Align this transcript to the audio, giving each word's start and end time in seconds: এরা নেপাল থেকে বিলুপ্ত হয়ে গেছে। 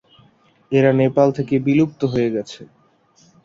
এরা 0.71 0.91
নেপাল 1.01 1.27
থেকে 1.37 1.55
বিলুপ্ত 1.65 2.01
হয়ে 2.13 2.29
গেছে। 2.35 2.61